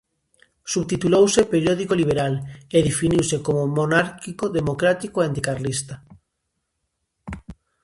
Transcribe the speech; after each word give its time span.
Subtitulouse 0.73 1.41
"Periódico 1.53 1.93
liberal" 2.01 2.33
e 2.75 2.79
definiuse 2.87 3.37
como 3.45 3.71
monárquico-democrático 3.77 5.17
e 5.19 5.25
anticarlista. 5.29 5.95